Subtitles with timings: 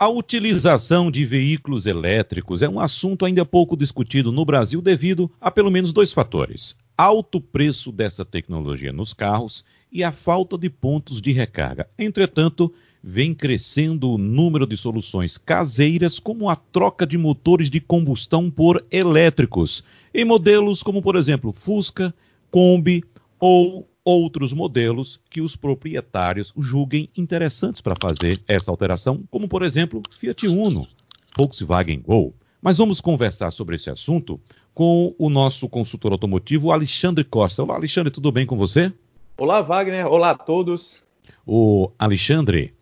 [0.00, 5.50] A utilização de veículos elétricos é um assunto ainda pouco discutido no Brasil devido a
[5.50, 11.20] pelo menos dois fatores: alto preço dessa tecnologia nos carros e a falta de pontos
[11.20, 11.88] de recarga.
[11.98, 12.72] Entretanto,
[13.02, 18.86] vem crescendo o número de soluções caseiras, como a troca de motores de combustão por
[18.92, 19.82] elétricos,
[20.14, 22.14] em modelos como, por exemplo, Fusca,
[22.52, 23.02] Kombi
[23.40, 30.02] ou outros modelos que os proprietários julguem interessantes para fazer essa alteração, como por exemplo
[30.18, 30.88] Fiat Uno,
[31.36, 32.32] Volkswagen Gol.
[32.62, 34.40] Mas vamos conversar sobre esse assunto
[34.72, 37.62] com o nosso consultor automotivo Alexandre Costa.
[37.62, 38.90] Olá, Alexandre, tudo bem com você?
[39.36, 40.06] Olá, Wagner.
[40.06, 41.04] Olá a todos.
[41.46, 42.72] O Alexandre,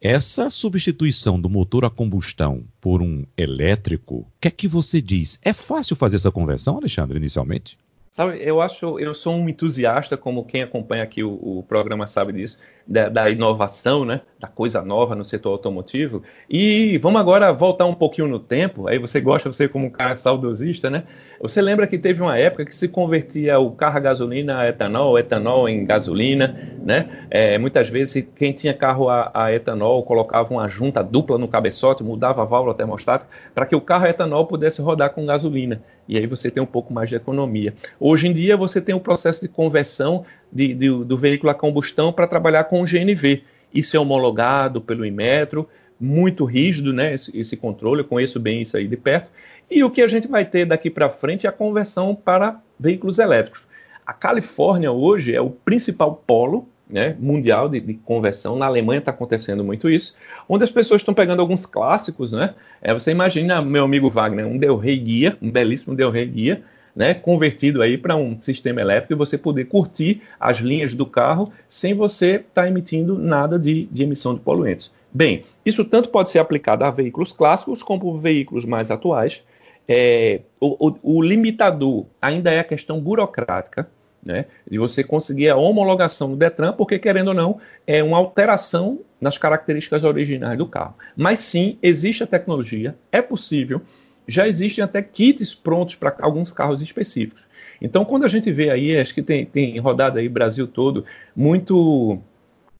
[0.00, 5.36] essa substituição do motor a combustão por um elétrico, o que é que você diz?
[5.42, 7.76] É fácil fazer essa conversão, Alexandre, inicialmente?
[8.16, 12.32] Sabe, eu acho, eu sou um entusiasta, como quem acompanha aqui o, o programa sabe
[12.32, 16.22] disso, da, da, inovação, né, da coisa nova no setor automotivo.
[16.48, 18.88] E vamos agora voltar um pouquinho no tempo.
[18.88, 21.04] Aí você gosta, você como um cara saudosista, né?
[21.42, 25.18] Você lembra que teve uma época que se convertia o carro a gasolina a etanol,
[25.18, 27.26] etanol em gasolina, né?
[27.28, 32.04] É, muitas vezes quem tinha carro a, a, etanol colocava uma junta dupla no cabeçote,
[32.04, 35.82] mudava a válvula termostática para que o carro a etanol pudesse rodar com gasolina.
[36.08, 37.74] E aí você tem um pouco mais de economia.
[37.98, 41.54] Hoje em dia você tem o um processo de conversão de, de, do veículo a
[41.54, 43.42] combustão para trabalhar com o GNV.
[43.74, 45.68] Isso é homologado pelo Inmetro,
[46.00, 47.14] muito rígido, né?
[47.14, 49.28] Esse, esse controle, eu conheço bem isso aí de perto.
[49.68, 53.18] E o que a gente vai ter daqui para frente é a conversão para veículos
[53.18, 53.66] elétricos.
[54.06, 58.56] A Califórnia hoje é o principal polo né, mundial de, de, conversão.
[58.56, 60.14] Na Alemanha está acontecendo muito isso,
[60.48, 62.54] onde as pessoas estão pegando alguns clássicos, né?
[62.80, 66.62] É, você imagina, meu amigo Wagner, um Del Rey Guia, um belíssimo Del Rey Guia,
[66.96, 71.52] né, convertido aí para um sistema elétrico e você poder curtir as linhas do carro
[71.68, 74.90] sem você estar tá emitindo nada de, de emissão de poluentes.
[75.12, 79.42] Bem, isso tanto pode ser aplicado a veículos clássicos como veículos mais atuais.
[79.88, 83.88] É, o, o, o, limitador ainda é a questão burocrática,
[84.26, 88.98] né, de você conseguir a homologação do Detran, porque, querendo ou não, é uma alteração
[89.20, 90.96] nas características originais do carro.
[91.16, 93.80] Mas sim, existe a tecnologia, é possível,
[94.26, 97.46] já existem até kits prontos para alguns carros específicos.
[97.80, 102.18] Então, quando a gente vê aí, acho que tem, tem rodado aí Brasil todo, muito,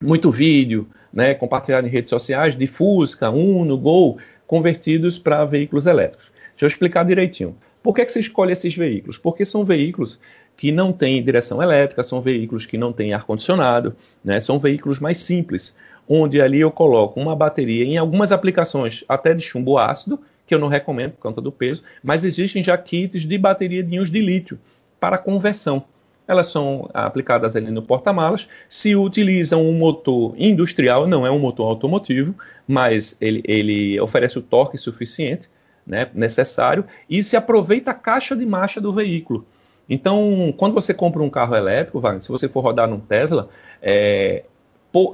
[0.03, 6.33] muito vídeo, né, compartilhado em redes sociais, de Fusca, Uno, Gol, convertidos para veículos elétricos.
[6.51, 7.57] Deixa eu explicar direitinho.
[7.87, 9.17] Por que, que você escolhe esses veículos?
[9.17, 10.19] Porque são veículos
[10.57, 13.95] que não têm direção elétrica, são veículos que não têm ar-condicionado,
[14.25, 15.75] né, são veículos mais simples,
[16.09, 20.59] onde ali eu coloco uma bateria em algumas aplicações até de chumbo ácido, que eu
[20.59, 24.21] não recomendo por conta do peso, mas existem já kits de bateria de íons de
[24.21, 24.59] lítio
[25.01, 25.85] para conversão.
[26.29, 31.69] Elas são aplicadas ali no porta-malas, se utilizam um motor industrial, não é um motor
[31.69, 32.35] automotivo,
[32.67, 35.49] mas ele, ele oferece o torque suficiente,
[35.87, 39.47] né, necessário, e se aproveita a caixa de marcha do veículo.
[39.89, 43.49] Então, quando você compra um carro elétrico, Wagner, se você for rodar num Tesla,
[43.81, 44.45] é,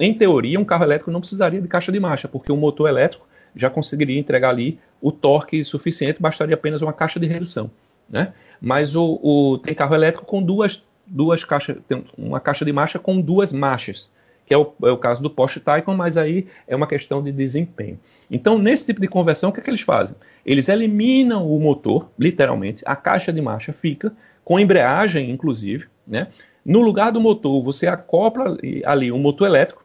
[0.01, 3.27] em teoria, um carro elétrico não precisaria de caixa de marcha, porque o motor elétrico
[3.55, 7.71] já conseguiria entregar ali o torque suficiente, bastaria apenas uma caixa de redução.
[8.09, 8.33] Né?
[8.61, 12.99] Mas o, o, tem carro elétrico com duas, duas caixas, tem uma caixa de marcha
[12.99, 14.09] com duas marchas,
[14.47, 17.33] que é o, é o caso do Porsche Taycan, mas aí é uma questão de
[17.33, 17.99] desempenho.
[18.31, 20.17] Então, nesse tipo de conversão, o que, é que eles fazem?
[20.45, 24.13] Eles eliminam o motor, literalmente, a caixa de marcha fica,
[24.45, 26.29] com embreagem, inclusive, né?
[26.65, 29.85] No lugar do motor, você acopla ali um motor elétrico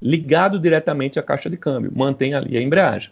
[0.00, 3.10] ligado diretamente à caixa de câmbio, mantém ali a embreagem.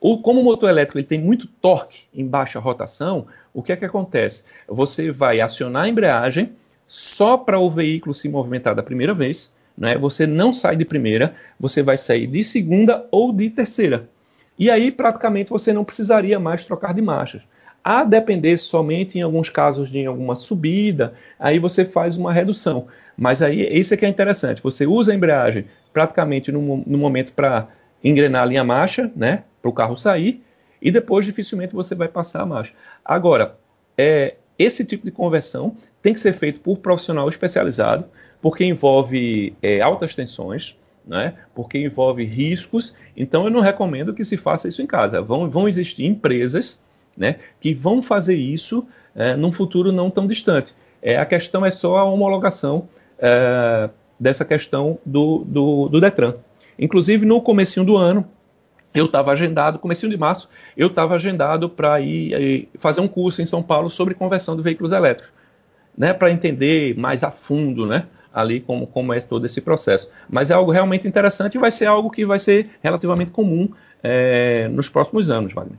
[0.00, 3.76] O, como o motor elétrico ele tem muito torque em baixa rotação, o que é
[3.76, 4.44] que acontece?
[4.68, 6.52] Você vai acionar a embreagem
[6.86, 9.96] só para o veículo se movimentar da primeira vez, né?
[9.98, 14.08] Você não sai de primeira, você vai sair de segunda ou de terceira.
[14.58, 17.42] E aí praticamente você não precisaria mais trocar de marchas.
[17.90, 22.86] A depender somente em alguns casos de alguma subida, aí você faz uma redução.
[23.16, 24.62] Mas aí isso é que é interessante.
[24.62, 27.66] Você usa a embreagem praticamente no, no momento para
[28.04, 29.42] engrenar a linha marcha, né?
[29.62, 30.44] Para o carro sair,
[30.82, 32.74] e depois dificilmente você vai passar a marcha.
[33.02, 33.56] Agora,
[33.96, 38.04] é, esse tipo de conversão tem que ser feito por profissional especializado,
[38.42, 40.76] porque envolve é, altas tensões,
[41.06, 41.36] né?
[41.54, 45.22] porque envolve riscos, então eu não recomendo que se faça isso em casa.
[45.22, 46.86] Vão, vão existir empresas
[47.18, 50.72] né, que vão fazer isso é, num futuro não tão distante.
[51.02, 52.88] É, a questão é só a homologação
[53.18, 56.34] é, dessa questão do, do, do, Detran.
[56.78, 58.24] Inclusive, no comecinho do ano,
[58.94, 63.42] eu estava agendado, comecinho de março, eu estava agendado para ir, ir, fazer um curso
[63.42, 65.32] em São Paulo sobre conversão de veículos elétricos,
[65.96, 70.08] né, para entender mais a fundo, né, ali como, como é todo esse processo.
[70.28, 73.68] Mas é algo realmente interessante e vai ser algo que vai ser relativamente comum
[74.02, 75.78] é, nos próximos anos, Wagner.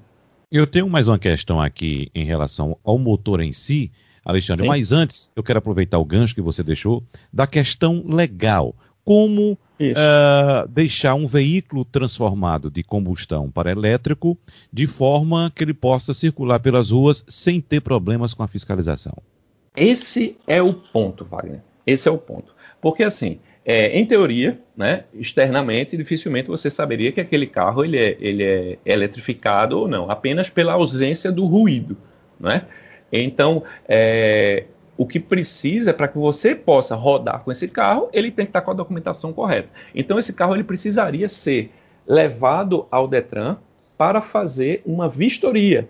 [0.52, 3.92] Eu tenho mais uma questão aqui em relação ao motor em si,
[4.26, 4.68] Alexandre, Sim.
[4.68, 8.76] mas antes eu quero aproveitar o gancho que você deixou da questão legal.
[9.06, 14.36] Como uh, deixar um veículo transformado de combustão para elétrico
[14.74, 19.14] de forma que ele possa circular pelas ruas sem ter problemas com a fiscalização?
[19.76, 21.62] Esse é o ponto, Wagner.
[21.86, 22.56] Esse é o ponto.
[22.82, 23.40] Porque, assim,
[23.72, 28.80] é, em teoria, né, externamente, dificilmente você saberia que aquele carro ele é, ele é
[28.84, 31.96] eletrificado ou não, apenas pela ausência do ruído.
[32.40, 32.64] Né?
[33.14, 34.64] Então, é,
[34.98, 38.50] o que precisa é para que você possa rodar com esse carro, ele tem que
[38.50, 39.70] estar com a documentação correta.
[39.94, 41.72] Então, esse carro ele precisaria ser
[42.08, 43.58] levado ao Detran
[43.96, 45.88] para fazer uma vistoria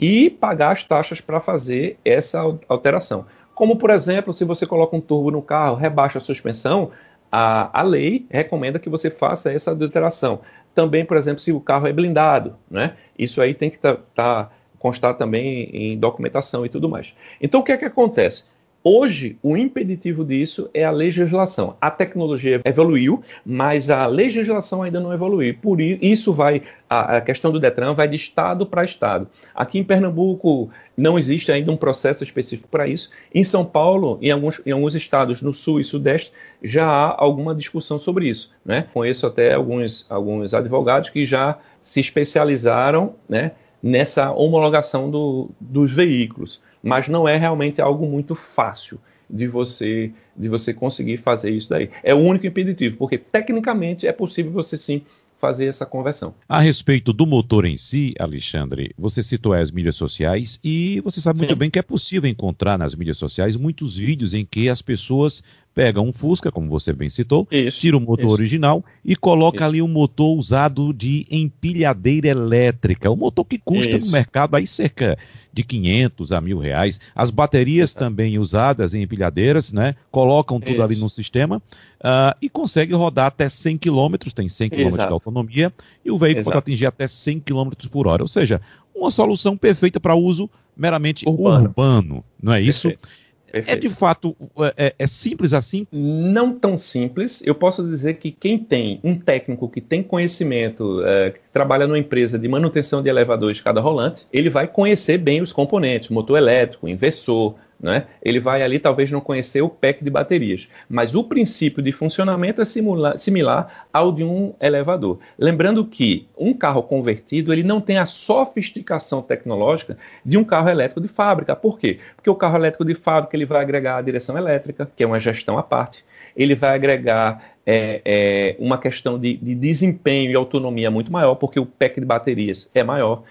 [0.00, 3.26] e pagar as taxas para fazer essa alteração.
[3.54, 6.90] Como, por exemplo, se você coloca um turbo no carro, rebaixa a suspensão,
[7.30, 10.40] a, a lei recomenda que você faça essa alteração.
[10.74, 12.96] Também, por exemplo, se o carro é blindado, né?
[13.18, 17.14] Isso aí tem que tá, tá, constar também em documentação e tudo mais.
[17.40, 18.44] Então, o que é que acontece?
[18.84, 21.76] Hoje, o impeditivo disso é a legislação.
[21.80, 25.54] A tecnologia evoluiu, mas a legislação ainda não evoluiu.
[25.62, 29.28] Por isso vai a, questão do Detran vai de estado para estado.
[29.54, 33.08] Aqui em Pernambuco não existe ainda um processo específico para isso.
[33.32, 37.54] Em São Paulo, em alguns, em alguns estados no sul e sudeste, já há alguma
[37.54, 38.50] discussão sobre isso.
[38.64, 38.88] Né?
[38.92, 46.60] Conheço até alguns, alguns advogados que já se especializaram né, nessa homologação do, dos veículos
[46.82, 51.90] mas não é realmente algo muito fácil de você de você conseguir fazer isso daí.
[52.02, 55.02] É o único impeditivo, porque tecnicamente é possível você sim
[55.42, 56.32] fazer essa conversão.
[56.48, 61.40] A respeito do motor em si, Alexandre, você citou as mídias sociais e você sabe
[61.40, 61.46] Sim.
[61.46, 65.42] muito bem que é possível encontrar nas mídias sociais muitos vídeos em que as pessoas
[65.74, 68.34] pegam um Fusca, como você bem citou, isso, tira o motor isso.
[68.34, 69.64] original e coloca isso.
[69.64, 75.18] ali um motor usado de empilhadeira elétrica, um motor que custa no mercado aí cerca
[75.52, 76.98] de 500 a mil reais.
[77.14, 79.94] As baterias também usadas em empilhadeiras, né?
[80.10, 81.58] Colocam tudo ali no sistema
[82.00, 85.72] uh, e consegue rodar até 100 km, tem 100 km de autonomia,
[86.04, 86.54] e o veículo Exato.
[86.54, 88.22] pode atingir até 100 km por hora.
[88.22, 88.60] Ou seja,
[88.94, 91.66] uma solução perfeita para uso meramente urbano.
[91.66, 92.88] urbano, não é isso?
[92.88, 93.21] Perfeito.
[93.52, 93.86] Perfeito.
[93.86, 94.34] É de fato
[94.78, 95.86] é, é, simples assim?
[95.92, 97.42] Não tão simples.
[97.44, 101.98] Eu posso dizer que quem tem um técnico que tem conhecimento, é, que trabalha numa
[101.98, 106.38] empresa de manutenção de elevadores de escada rolante, ele vai conhecer bem os componentes, motor
[106.38, 108.06] elétrico, inversor, né?
[108.22, 112.62] Ele vai ali talvez não conhecer o pack de baterias, mas o princípio de funcionamento
[112.62, 115.18] é similar, ao de um elevador.
[115.36, 121.00] Lembrando que um carro convertido ele não tem a sofisticação tecnológica de um carro elétrico
[121.00, 121.56] de fábrica.
[121.56, 121.98] Por quê?
[122.14, 125.18] Porque o carro elétrico de fábrica ele vai agregar a direção elétrica, que é uma
[125.18, 126.04] gestão à parte.
[126.36, 131.60] Ele vai agregar é, é, uma questão de, de desempenho e autonomia muito maior, porque
[131.60, 133.22] o pack de baterias é maior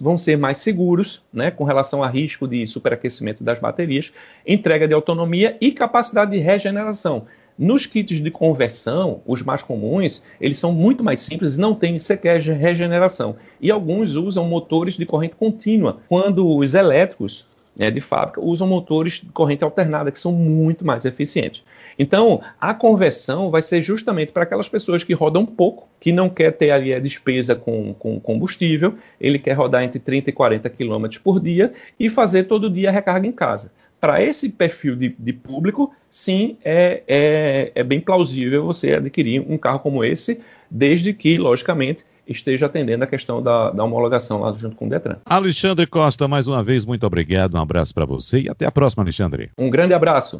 [0.00, 4.12] vão ser mais seguros, né, com relação a risco de superaquecimento das baterias,
[4.46, 7.26] entrega de autonomia e capacidade de regeneração.
[7.58, 12.40] Nos kits de conversão, os mais comuns, eles são muito mais simples, não têm sequer
[12.40, 13.36] regeneração.
[13.60, 17.46] E alguns usam motores de corrente contínua, quando os elétricos
[17.80, 21.64] né, de fábrica usam motores de corrente alternada, que são muito mais eficientes.
[21.98, 26.52] Então, a conversão vai ser justamente para aquelas pessoas que rodam pouco, que não quer
[26.52, 31.06] ter ali a despesa com, com combustível, ele quer rodar entre 30 e 40 km
[31.24, 33.72] por dia e fazer todo dia a recarga em casa.
[33.98, 39.56] Para esse perfil de, de público, sim, é, é, é bem plausível você adquirir um
[39.56, 44.76] carro como esse, desde que, logicamente, esteja atendendo a questão da, da, homologação lá junto
[44.76, 45.16] com o Detran.
[45.24, 49.02] Alexandre Costa, mais uma vez, muito obrigado, um abraço para você e até a próxima,
[49.02, 49.50] Alexandre.
[49.58, 50.38] Um grande abraço.